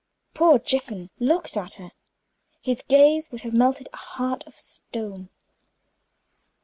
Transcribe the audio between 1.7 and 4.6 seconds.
her. His gaze would have melted a heart of